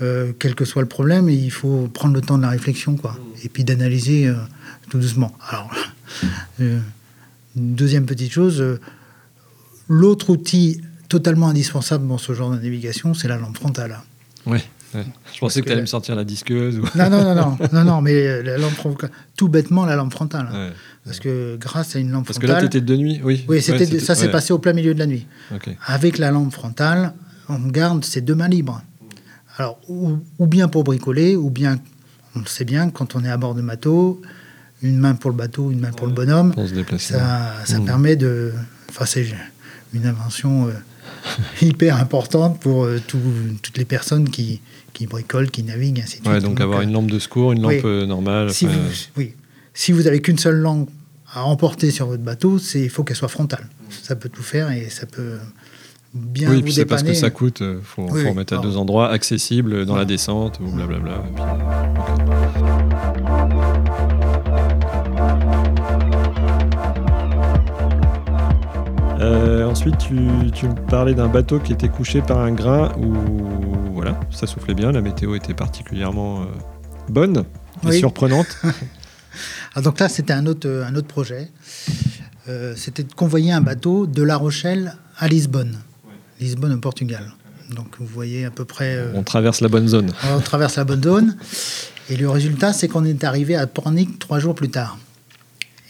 [0.00, 3.16] euh, quel que soit le problème, il faut prendre le temps de la réflexion, quoi.
[3.42, 4.34] Et puis d'analyser euh,
[4.88, 5.36] tout doucement.
[5.48, 5.70] Alors,
[6.60, 6.78] euh,
[7.56, 8.80] deuxième petite chose, euh,
[9.88, 13.98] l'autre outil totalement indispensable dans ce genre de navigation, c'est la lampe frontale.
[14.46, 14.62] Ouais.
[14.94, 15.04] Ouais.
[15.34, 16.78] Je pensais que tu allais la- me sortir la disqueuse.
[16.78, 16.82] Ou...
[16.96, 20.12] Non, non, non, non, non, non, mais euh, la lampe frontale, tout bêtement la lampe
[20.12, 20.48] frontale.
[20.52, 20.72] Ouais.
[21.04, 23.44] Parce que grâce à une lampe Parce que là, frontale, tu étais de nuit, oui.
[23.48, 25.26] oui, Ouais, ça s'est passé au plein milieu de la nuit.
[25.54, 25.70] Ok.
[25.86, 27.12] Avec la lampe frontale,
[27.48, 28.82] on garde ses deux mains libres.
[29.56, 31.78] Alors, ou, ou bien pour bricoler, ou bien,
[32.36, 34.20] on le sait bien, quand on est à bord de bateau,
[34.82, 37.14] une main pour le bateau, une main pour le bonhomme, Pour se déplacer.
[37.14, 37.84] ça, ça Mm.
[37.84, 38.52] permet de.
[38.90, 39.26] Enfin, c'est
[39.94, 40.72] une invention euh,
[41.62, 43.18] hyper importante pour euh, tout-
[43.62, 44.60] toutes les personnes qui,
[44.92, 46.44] qui bricolent, qui naviguent, ainsi de Ouais, suite.
[46.48, 47.80] donc avoir euh, une lampe de secours, une lampe oui.
[47.84, 48.52] euh, normale.
[48.52, 48.72] si vous,
[49.16, 49.34] oui.
[49.74, 50.90] Si vous avez qu'une seule lampe
[51.32, 53.68] à emporter sur votre bateau, c'est il faut qu'elle soit frontale.
[54.02, 55.38] Ça peut tout faire et ça peut
[56.14, 57.58] bien oui, vous puis c'est parce que ça coûte.
[57.60, 58.28] Il faut, Oui, faut oui.
[58.30, 60.00] remettre à deux endroits accessibles dans Voilà.
[60.02, 61.22] la descente ou blablabla.
[63.86, 63.87] et
[69.28, 70.16] Euh, ensuite, tu,
[70.54, 73.12] tu me parlais d'un bateau qui était couché par un grain où
[73.92, 76.44] voilà, ça soufflait bien, la météo était particulièrement euh,
[77.08, 77.44] bonne
[77.84, 77.98] et Oui.
[77.98, 78.46] surprenante.
[79.74, 81.48] Ah, donc là, c'était un autre, un autre projet.
[82.48, 85.78] Euh, c'était de convoyer un bateau de La Rochelle à Lisbonne.
[86.40, 87.30] Lisbonne au Portugal.
[87.76, 88.96] Donc vous voyez à peu près...
[88.96, 90.10] euh, On traverse la bonne zone.
[90.34, 91.36] on traverse la bonne zone.
[92.10, 94.98] Et le résultat, c'est qu'on est arrivé à Pornic trois jours plus tard.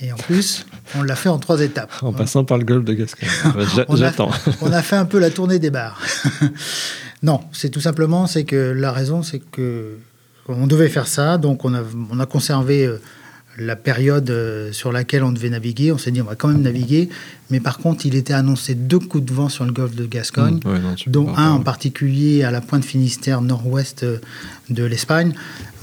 [0.01, 0.65] Et en plus,
[0.97, 1.93] on l'a fait en trois étapes.
[2.03, 3.29] En passant par le golfe de Gascogne.
[3.57, 3.65] Ouais,
[3.97, 4.31] J'attends.
[4.61, 6.01] on a fait un peu la tournée des bars.
[7.23, 9.99] non, c'est tout simplement, c'est que la raison, c'est que
[10.49, 12.99] on devait faire ça, donc on a, on a conservé euh,
[13.59, 15.93] la période euh, sur laquelle on devait naviguer.
[15.93, 17.09] On s'est dit, on va quand même naviguer,
[17.51, 20.61] mais par contre, il était annoncé deux coups de vent sur le golfe de Gascogne.
[20.65, 21.65] Mmh, ouais, non, dont un en ouais.
[21.65, 24.19] particulier à la pointe Finistère nord-ouest euh,
[24.71, 25.35] de l'Espagne.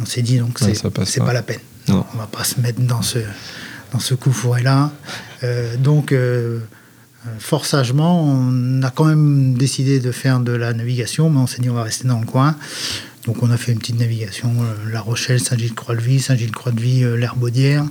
[0.01, 1.25] On s'est dit donc Ouais, c'est c'est pas.
[1.27, 1.59] pas la peine.
[1.87, 2.05] Non.
[2.13, 3.19] On va pas se mettre dans ce
[3.95, 4.91] dans ce coup fourré là.
[5.79, 6.59] donc euh,
[7.25, 11.47] euh, fort sagement, on a quand même décidé de faire de la navigation, mais on
[11.47, 12.57] s'est dit on va rester dans le coin.
[13.25, 17.85] Donc on a fait une petite navigation euh, La Rochelle, Saint-Gilles-Croix-de-Vie, Saint-Gilles-Croix-de-Vie, euh, l'Herbaudière,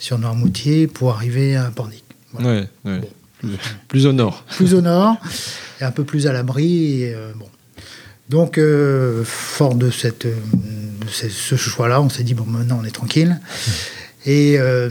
[0.00, 2.04] sur Noirmoutier pour arriver à Pornic.
[2.32, 2.60] Voilà.
[2.60, 3.00] Ouais, ouais.
[3.38, 4.44] Plus, plus au nord.
[4.56, 5.16] plus au nord.
[5.80, 7.02] un peu plus à l'abri.
[7.02, 7.46] et, euh, bon.
[8.28, 12.80] Donc, euh, fort de, cette, euh, de ce, ce choix-là, on s'est dit, bon, maintenant
[12.82, 13.38] on est tranquille.
[14.24, 14.90] Et euh,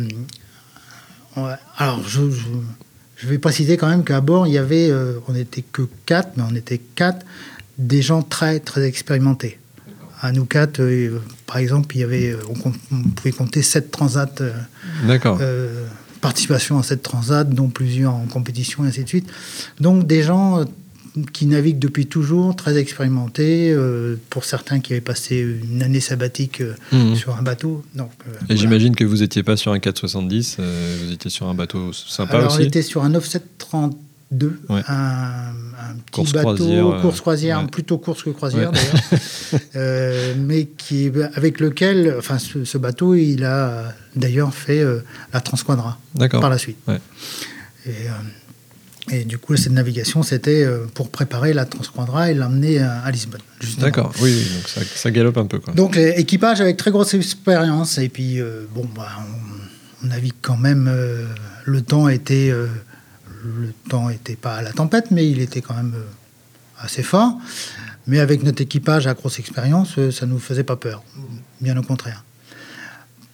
[1.38, 2.46] ouais, alors, je, je,
[3.18, 6.32] je vais préciser quand même qu'à bord, il y avait, euh, on n'était que quatre,
[6.38, 7.26] mais on était quatre,
[7.78, 9.60] des gens très, très expérimentés.
[10.22, 14.30] À nous quatre, euh, par exemple, il y avait, euh, on, pouvait compter sept transats.
[14.42, 14.54] euh,
[15.06, 15.40] D'accord.
[16.22, 19.30] participation à cette transat, dont plusieurs en compétition, et ainsi de suite.
[19.82, 20.64] Donc des gens
[21.32, 26.62] qui naviguent depuis toujours, très expérimentés, euh, pour certains qui avaient passé une année sabbatique
[26.62, 27.16] euh, Mhm.
[27.16, 27.84] sur un bateau.
[27.94, 28.56] Donc, euh, Et voilà.
[28.56, 32.38] j'imagine que vous n'étiez pas sur un 470, euh, vous étiez sur un bateau sympa
[32.38, 32.64] Alors on aussi.
[32.66, 34.82] était sur un 9732, Ouais.
[34.88, 34.94] un,
[35.52, 37.68] un petit Course bateau, croisière, course croisière, ouais.
[37.68, 38.80] plutôt course que croisière Ouais.
[39.74, 44.84] d'ailleurs, mais qui, avec lequel, enfin ce, ce bateau, il a d'ailleurs fait
[45.32, 46.00] la Transquadra.
[46.32, 46.78] Par la suite.
[47.86, 47.92] Et,
[49.12, 53.42] et du coup, cette navigation, c'était euh, pour préparer la Transquadra et l'emmener à, Lisbonne.
[53.80, 55.60] D'accord, oui, donc ça, ça galope un peu.
[55.60, 55.74] Quoi.
[55.74, 57.98] Donc, euh, équipage avec très grosse expérience.
[57.98, 60.88] Et puis, euh, bon, bah, on, on navigue quand même.
[60.88, 61.26] euh,
[61.66, 62.50] le temps était.
[62.50, 62.68] euh,
[63.44, 65.96] le temps n'était pas à la tempête, mais il était quand même
[66.80, 67.38] assez fort.
[68.08, 71.04] Mais avec notre équipage à grosse expérience, ça ne nous faisait pas peur.
[71.60, 72.24] Bien au contraire.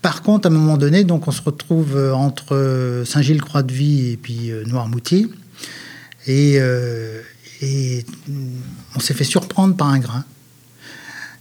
[0.01, 5.27] Par contre, à un moment donné, donc on se retrouve entre Saint-Gilles-Croix-de-Vie et puis Noirmoutier.
[6.30, 7.22] Et, euh,
[7.62, 8.06] et
[8.96, 10.24] on s'est fait surprendre par un grain.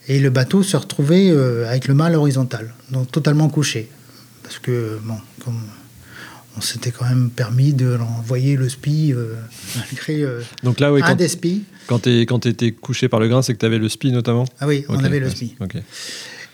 [0.08, 3.90] Et le bateau se retrouvait euh, avec le mât à l'horizontale, donc totalement couché.
[4.42, 5.60] Parce que, bon, comme
[6.56, 9.34] on s'était quand même permis de l'envoyer le SPI, euh,
[9.76, 11.64] malgré euh, Donc là, oui, un quand, des SPI.
[11.86, 12.00] quand
[12.40, 14.46] tu étais couché par le grain, c'est que tu avais le spi notamment?
[14.58, 15.54] Ah oui, on avait le SPI.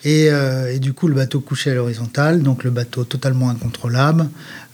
[0.05, 4.29] Et, euh, et du coup, le bateau couché à l'horizontale, donc le bateau totalement incontrôlable,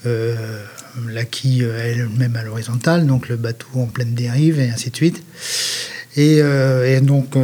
[0.06, 0.64] euh,
[1.08, 4.96] la quille euh, elle-même à l'horizontale, donc le bateau en pleine dérive, et ainsi de
[4.96, 5.22] suite.
[6.16, 7.36] Et, euh, et donc,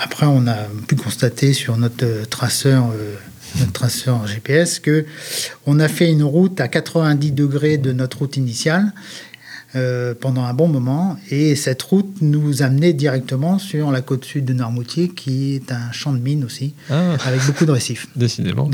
[0.00, 0.56] après, on a
[0.88, 2.86] pu constater sur notre traceur,
[3.60, 5.04] notre traceur GPS, que
[5.66, 8.92] on a fait une route à 90 degrés de notre route initiale.
[9.74, 14.44] euh, pendant un bon moment et cette route nous amenait directement sur la côte sud
[14.44, 18.06] de Noirmoutier qui est un champ de mines aussi Ah, avec beaucoup de récifs.
[18.14, 18.70] décidément.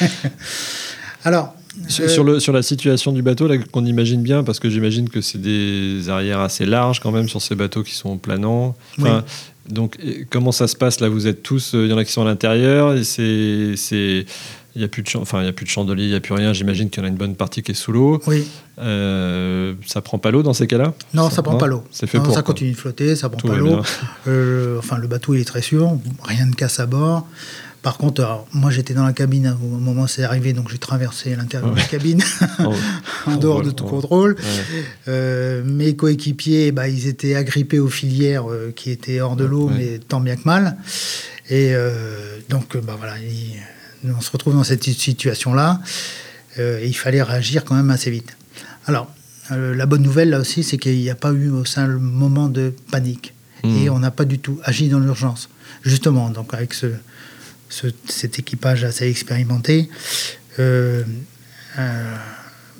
[1.24, 1.54] Alors,
[1.88, 5.08] Sur, sur le, sur la situation du bateau, là, qu'on imagine bien, parce que j'imagine
[5.08, 8.76] que c'est des arrières assez larges quand même sur ces bateaux qui sont planants.
[8.98, 9.24] Enfin,
[9.68, 9.98] Donc,
[10.30, 11.08] comment ça se passe là?
[11.08, 14.26] Vous êtes tous, euh, il y en a qui sont à l'intérieur, et c'est, c'est,
[14.74, 16.20] il n'y a plus de, enfin, il y a plus de chandelier, il n'y a
[16.20, 16.52] plus rien.
[16.52, 18.20] J'imagine qu'il y en a une bonne partie qui est sous l'eau.
[18.26, 18.46] oui,
[18.78, 20.94] Euh, ça prend pas l'eau dans ces cas-là?
[21.12, 21.84] Non, ça prend non, pas l'eau.
[21.90, 22.54] c'est fait Non, pour, Ça quoi.
[22.54, 23.80] continue de flotter, ça prend Tout pas l'eau.
[24.26, 27.26] Euh, enfin, le bateau il est très sûr, rien ne casse à bord.
[27.82, 30.76] Par contre, alors, moi j'étais dans la cabine au moment où c'est arrivé, donc j'ai
[30.78, 32.22] traversé l'intérieur de la cabine
[32.64, 32.74] Oh,
[33.26, 34.32] en dehors de tout contrôle.
[34.38, 34.84] ouais.
[35.08, 39.68] Euh, mes coéquipiers, bah, ils étaient agrippés aux filières euh, qui étaient hors de l'eau,
[39.68, 39.74] Ouais.
[39.78, 40.76] mais tant bien que mal.
[41.48, 43.56] Et euh, donc, bah, voilà, il-
[44.14, 45.80] on se retrouve dans cette situation-là.
[46.58, 48.36] et il fallait réagir quand même assez vite.
[48.86, 49.08] Alors,
[49.50, 52.48] la bonne nouvelle là aussi, c'est qu'il n'y a pas eu au sein le moment
[52.48, 53.32] de panique.
[53.64, 53.76] Mhm.
[53.78, 55.48] Et on n'a pas du tout agi dans l'urgence.
[55.82, 56.86] Justement, donc avec ce,
[57.70, 59.88] ce- cet équipage assez expérimenté,
[60.58, 61.02] euh,
[61.78, 62.14] euh,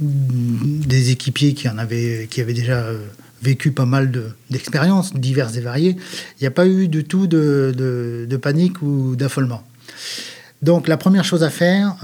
[0.01, 2.99] des équipiers qui en avaient, qui avaient déjà euh,
[3.43, 5.97] vécu pas mal de- d'expériences diverses et variées,
[6.39, 7.73] il n'y a pas eu du tout de,
[8.29, 9.63] de- panique ou d'affolement.
[10.63, 11.97] Donc la première chose à faire,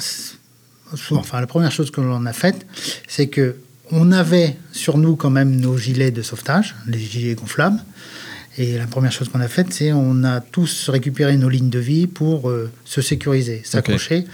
[1.11, 2.67] enfin la première chose que l'on a faite,
[3.09, 3.57] c'est que
[3.93, 7.81] on avait sur nous quand même nos gilets de sauvetage, les gilets gonflables.
[8.59, 11.79] Et la première chose qu'on a faite, c'est on a tous récupéré nos lignes de
[11.79, 14.25] vie pour euh, se sécuriser, s'accrocher.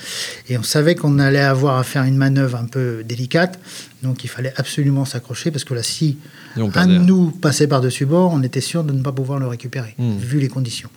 [0.48, 3.58] Et on savait qu'on allait avoir à faire une manœuvre un peu délicate,
[4.04, 6.18] donc il fallait absolument s'accrocher parce que là, si
[6.56, 9.94] un de nous passait par-dessus bord, on était sûr de ne pas pouvoir le récupérer,
[9.98, 10.16] Hmm.
[10.18, 10.90] vu les conditions.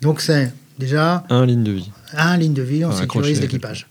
[0.00, 1.90] Donc c'est déjà Un ligne de vie.
[2.16, 3.86] un ligne de vie, on sécurise l'équipage.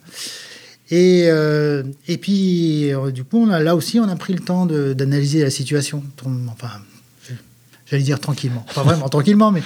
[0.89, 4.39] Et, euh, et puis, euh, du coup, on a, là aussi, on a pris le
[4.39, 6.03] temps d'analyser la situation.
[6.51, 6.81] Enfin,
[7.91, 8.65] j'allais dire tranquillement.
[8.73, 9.61] Pas vraiment tranquillement, mais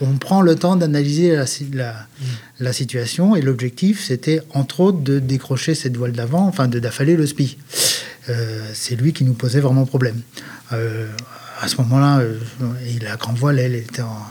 [0.00, 2.06] on prend le temps d'analyser la, si- la-
[2.60, 3.36] la situation.
[3.36, 7.58] Et l'objectif, c'était, entre autres, de décrocher cette voile d'avant, enfin, de d'affaler le SPI.
[8.30, 10.20] Euh, C'est lui qui nous posait vraiment problème.
[10.72, 11.08] Euh,
[11.60, 12.38] à ce moment-là, euh,
[13.02, 14.26] la grande voile, elle était en,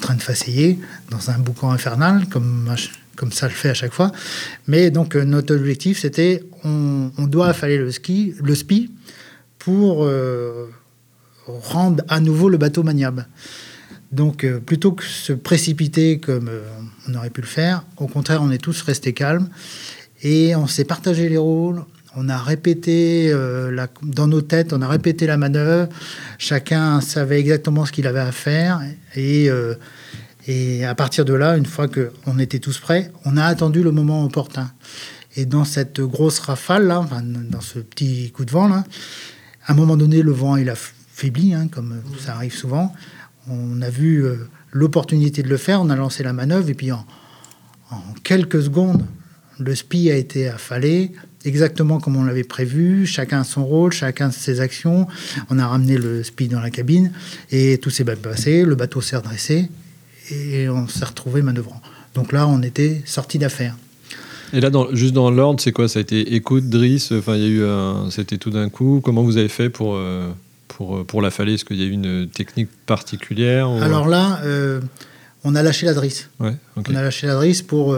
[0.00, 0.78] train de faceiller
[1.10, 2.72] dans un boucan infernal, comme,
[3.16, 4.12] comme ça le fait à chaque fois.
[4.66, 8.90] Mais donc, euh, notre objectif, c'était on, on doit affaler le, ski, le SPI
[9.58, 10.04] pour
[11.48, 13.26] euh, rendre à nouveau le bateau maniable.
[14.10, 16.62] Donc, euh, plutôt que se précipiter comme euh,
[17.08, 19.48] on aurait pu le faire, au contraire, on est tous restés calmes
[20.22, 21.82] et on s'est partagé les rôles.
[22.14, 25.88] On a répété la, dans nos têtes, on a répété la manœuvre.
[26.36, 28.82] Chacun savait exactement ce qu'il avait à faire.
[29.16, 29.48] Et,
[30.46, 33.92] et à partir de là, une fois qu'on était tous prêts, on a attendu le
[33.92, 34.70] moment opportun.
[35.36, 37.06] Et dans cette grosse rafale, là,
[37.50, 38.84] dans ce petit coup de vent, là,
[39.66, 40.74] à un moment donné, le vent il a
[41.12, 42.92] faibli, hein, comme ça arrive souvent.
[43.48, 46.92] On a vu euh, l'opportunité de le faire, on a lancé la manœuvre, et puis
[46.92, 47.04] en,
[48.22, 49.04] quelques secondes,
[49.58, 51.12] le SPI a été affalé,
[51.44, 55.06] exactement comme on l'avait prévu, chacun son rôle, chacun ses actions.
[55.50, 57.12] On a ramené le SPI dans la cabine,
[57.50, 59.68] et tout s'est bien passé, le bateau s'est redressé,
[60.30, 61.82] et on s'est retrouvé manœuvrant.
[62.14, 63.76] Donc là, on était sorti d'affaire.
[64.54, 65.88] Et là, dans, juste dans l'ordre, c'est quoi?
[65.88, 68.10] Ça a été écoute, Driss Enfin, il y a eu.
[68.10, 69.00] C'était tout d'un coup.
[69.02, 70.30] Comment vous avez fait pour, euh,
[70.76, 74.40] pour, euh, pour la falaise Est-ce qu'il y a eu une technique particulière Alors là,
[74.44, 74.80] euh,
[75.44, 76.28] on a lâché la Driss.
[76.40, 77.96] Ouais, On a lâché la Driss pour.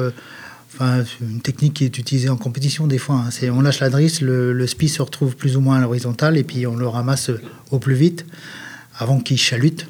[0.77, 3.15] Enfin, une technique qui est utilisée en compétition des fois.
[3.15, 3.31] Hein.
[3.31, 6.37] C'est on lâche la drisse, le, le spi se retrouve plus ou moins à l'horizontale
[6.37, 7.31] et puis on le ramasse
[7.71, 8.27] au plus vite
[8.99, 9.87] avant qu'il chalute,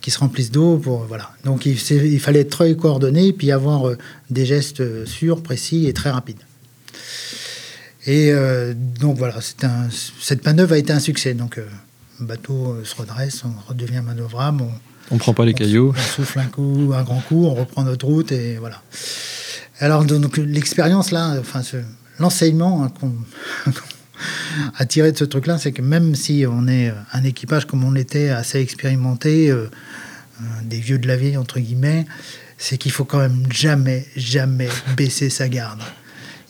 [0.00, 0.78] qu'il se remplisse d'eau.
[0.78, 1.30] Pour, voilà.
[1.44, 3.98] Donc il, il, fallait être très coordonné et puis avoir euh,
[4.30, 6.40] des gestes euh, sûrs, précis et très rapides.
[8.06, 9.88] Et euh, donc voilà, un,
[10.20, 11.34] cette manœuvre a été un succès.
[11.34, 11.60] Donc
[12.22, 14.64] bateau se redresse, on redevient manœuvrable.
[15.10, 15.94] On ne prend pas les cailloux.
[15.96, 18.82] On souffle un coup, un grand coup, on reprend notre route et voilà.
[19.78, 21.60] Alors donc l'expérience là, enfin
[22.18, 23.12] l'enseignement hein, qu'on
[24.76, 27.90] à tirer de ce truc-là, c'est que même si on est un équipage comme on
[27.90, 29.70] l'était, assez expérimenté, euh,
[30.40, 32.06] euh, des vieux de la vieille, entre guillemets,
[32.58, 35.80] c'est qu'il faut quand même jamais, jamais baisser sa garde.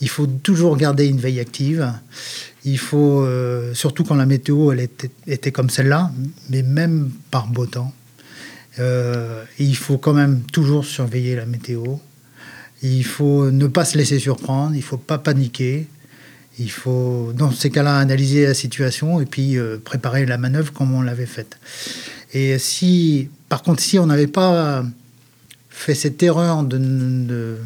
[0.00, 1.92] Il faut toujours garder une veille active.
[2.64, 4.88] Il faut, euh, surtout quand la météo elle
[5.26, 6.12] était, comme celle-là,
[6.50, 7.92] mais même par beau temps,
[8.78, 11.84] il faut quand même toujours surveiller la météo.
[12.82, 15.86] Il faut ne pas se laisser surprendre, il faut pas paniquer.
[16.58, 20.92] Il faut, dans ces cas-là, analyser la situation et puis euh, préparer la manœuvre comme
[20.92, 21.58] on l'avait faite.
[22.34, 24.84] Et si, par contre, si on n'avait pas
[25.70, 27.56] fait cette erreur de,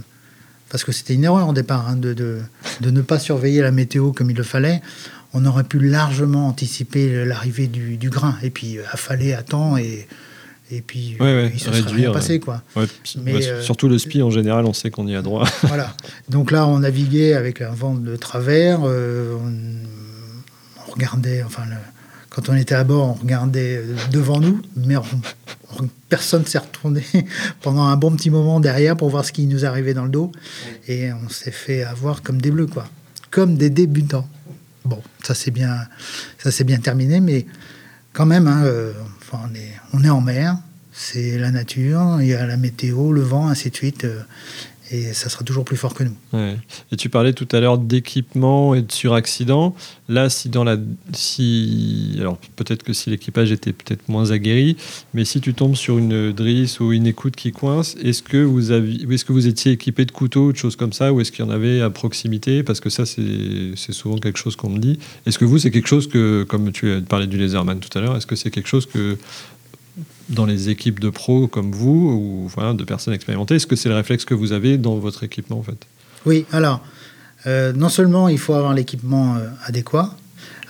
[0.71, 2.41] parce que c'était une erreur au départ, hein, de, de,
[2.81, 4.83] de, ne pas surveiller la météo comme il le fallait,
[5.33, 10.07] on aurait pu largement anticiper l'arrivée du, du, grain et puis affaler à temps et
[10.71, 12.63] et puis euh, il se serait rien passé quoi.
[13.23, 15.47] Mais, euh, surtout le SPI en général, on sait qu'on y a droit.
[15.63, 15.95] voilà.
[16.29, 18.81] Donc là, on naviguait avec un vent de travers.
[18.83, 19.37] Euh,
[20.89, 21.63] on, regardait, enfin,
[22.31, 24.97] quand on était à bord, on regardait devant nous, mais
[26.09, 27.05] personne s'est retourné
[27.63, 30.33] pendant un bon petit moment derrière pour voir ce qui nous arrivait dans le dos.
[30.89, 32.89] Et on s'est fait avoir comme des bleus, quoi,
[33.31, 34.29] comme des débutants.
[34.85, 35.77] Bon, ça c'est bien,
[36.39, 37.47] ça c'est bien terminé, mais
[38.13, 38.47] quand même.
[38.47, 38.65] Hein,
[39.33, 40.57] on, est, on est en mer,
[40.93, 44.05] c'est la nature, il y a la météo, le vent, ainsi de suite.
[44.05, 44.23] Euh,
[44.91, 46.15] et ça sera toujours plus fort que nous.
[46.93, 49.75] Et tu parlais tout à l'heure d'équipement et de suraccident.
[50.09, 50.77] Là, si dans la,
[51.13, 54.77] si, alors peut-être que si l'équipage était peut-être moins aguerri,
[55.15, 58.71] mais si tu tombes sur une drisse ou une écoute qui coince, est-ce que vous
[58.71, 61.33] aviez, est-ce que vous étiez équipé de couteaux ou de choses comme ça, ou est-ce
[61.33, 62.63] qu'il y en avait à proximité?
[62.63, 64.99] Parce que ça, c'est, c'est souvent quelque chose qu'on me dit.
[65.27, 68.17] Est-ce que vous, c'est quelque chose que, comme tu parlais du laserman tout à l'heure,
[68.17, 69.19] est-ce que c'est quelque chose que
[70.29, 73.89] dans les équipes de pros comme vous, ou voilà, de personnes expérimentées Est-ce que c'est
[73.89, 75.87] le réflexe que vous avez dans votre équipement en fait?
[76.25, 76.85] Oui, alors,
[77.47, 80.17] euh, non seulement il faut avoir l'équipement euh, adéquat,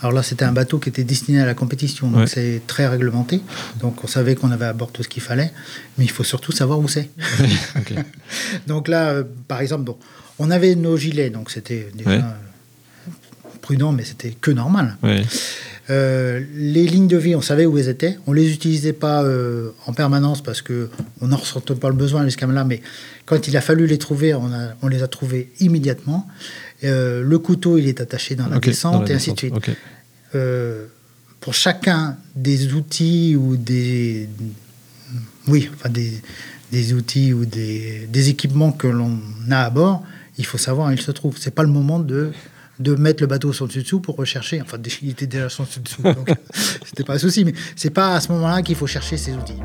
[0.00, 3.40] alors là c'était un bateau qui était destiné à la compétition, donc c'est très réglementé,
[3.80, 5.52] donc on savait qu'on avait à bord tout ce qu'il fallait,
[5.96, 7.08] mais il faut surtout savoir où c'est.
[8.66, 9.96] donc là, euh, par exemple, bon,
[10.38, 12.36] on avait nos gilets, donc c'était déjà
[13.62, 14.96] prudent, mais c'était que normal.
[15.88, 18.18] Euh, les lignes de vie, on savait où elles étaient.
[18.26, 20.88] On les utilisait pas euh, en permanence parce que
[21.20, 22.64] on n'en ressentait pas le besoin jusqu'à là.
[22.64, 22.82] Mais
[23.24, 24.50] quand il a fallu les trouver, on,
[24.82, 26.26] on les a trouvés immédiatement.
[26.84, 29.54] Euh, le couteau, il est attaché dans la descente et ainsi de suite.
[31.40, 34.28] pour chacun des outils ou des,
[35.46, 36.20] oui, enfin des,
[36.72, 39.20] des outils ou des, des équipements que l'on
[39.50, 40.02] a à bord,
[40.38, 41.36] il faut savoir où ils se trouvent.
[41.38, 42.32] C'est pas le moment de
[42.78, 44.60] de mettre le bateau son dessus-dessous pour rechercher.
[44.60, 46.30] Enfin, il était déjà son dessus-dessous, donc
[46.84, 47.44] c'était pas un souci.
[47.44, 49.60] Mais c'est pas à ce moment-là qu'il faut chercher ses outils.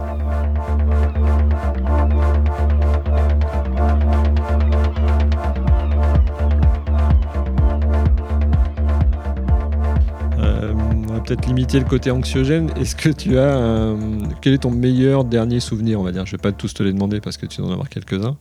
[10.40, 12.72] Euh, on va peut-être limiter le côté anxiogène.
[12.78, 14.30] Est-ce que tu as un...
[14.42, 16.26] quel est ton meilleur dernier souvenir On va dire?
[16.26, 18.38] Je vais pas tous te les demander parce que tu dois en avoir quelques-uns.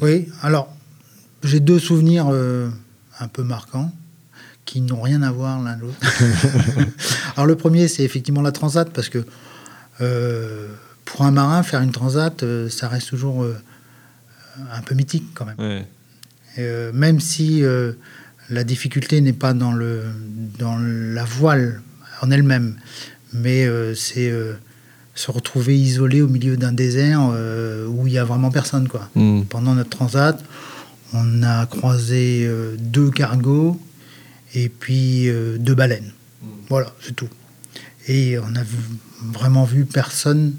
[0.00, 0.28] Oui.
[0.42, 0.74] Alors,
[1.42, 2.70] j'ai deux souvenirs euh,
[3.20, 3.92] un peu marquants
[4.64, 5.96] qui n'ont rien à voir l'un l'autre.
[7.36, 9.24] Alors le premier, c'est effectivement la transat, parce que
[10.00, 10.68] euh,
[11.04, 13.56] pour un marin, faire une transat, euh, ça reste toujours euh,
[14.72, 15.84] un peu mythique quand même.
[16.94, 17.62] même si
[18.50, 20.02] la difficulté n'est pas dans, le,
[20.58, 21.82] dans la voile
[22.22, 22.76] en elle-même,
[23.32, 24.32] mais c'est
[25.16, 27.20] se retrouver isolé au milieu d'un désert
[27.88, 28.86] où il n'y a vraiment personne.
[28.86, 29.08] Quoi.
[29.16, 29.42] Hmm.
[29.42, 30.40] Pendant notre transat,
[31.12, 32.48] on a croisé
[32.78, 33.80] deux cargos
[34.54, 35.28] et puis
[35.58, 36.12] deux baleines.
[36.68, 37.28] Voilà, c'est tout.
[38.08, 38.62] Et on a
[39.32, 40.54] vraiment vu personne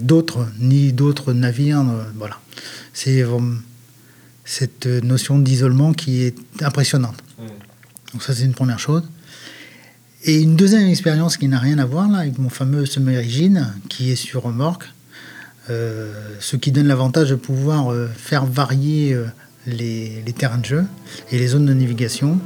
[0.00, 1.84] d'autre, ni d'autres navires.
[2.16, 2.38] voilà.
[2.92, 3.24] C'est
[4.44, 7.22] cette notion d'isolement qui est impressionnante.
[8.12, 9.02] Donc ça, c'est une première chose.
[10.24, 14.10] Et une deuxième expérience qui n'a rien à voir là, avec mon fameux semi-origine, qui
[14.10, 14.84] est sur remorque,
[15.70, 19.24] euh, ce qui donne l'avantage de pouvoir euh, faire varier euh,
[19.66, 20.84] les, terrains de jeu
[21.30, 22.38] et les zones de navigation.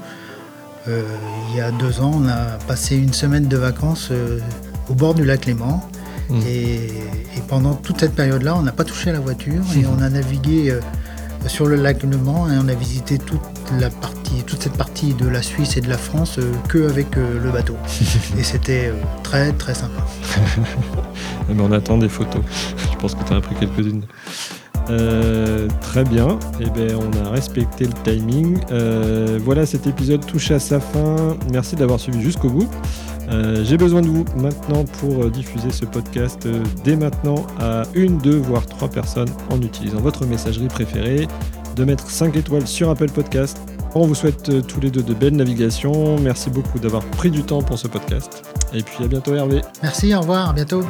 [0.86, 4.10] Il y a deux ans, on a passé une semaine de vacances
[4.88, 5.88] au bord du lac Léman.
[6.30, 6.40] Mmh.
[6.46, 6.86] Et,
[7.36, 10.08] et, pendant toute cette période-là, on n'a pas touché à la voiture et on a
[10.08, 10.74] navigué
[11.48, 13.40] sur le lac Le Mans et on a visité toute
[13.78, 17.16] la partie, toute cette partie de la Suisse et de la France euh, que avec
[17.16, 17.76] euh, le bateau.
[18.38, 20.06] et c'était euh, très très sympa.
[21.48, 22.42] Mais on attend des photos.
[22.92, 24.04] Je pense que tu en as pris quelques-unes.
[25.80, 28.58] Très bien, eh bien, on a respecté le timing.
[29.44, 31.36] voilà, cet épisode touche à sa fin.
[31.52, 32.68] Merci d'avoir suivi jusqu'au bout.
[33.28, 37.84] Euh, j'ai besoin de vous maintenant pour euh, diffuser ce podcast euh, dès maintenant à
[37.94, 41.26] une, deux, voire trois personnes en utilisant votre messagerie préférée,
[41.76, 43.58] de mettre 5 étoiles sur Apple Podcast.
[43.94, 46.18] On vous souhaite tous les deux de belles navigations.
[46.18, 48.42] Merci beaucoup d'avoir pris du temps pour ce podcast.
[48.72, 49.60] Et puis à bientôt Hervé.
[49.82, 50.82] Merci, au revoir, à bientôt.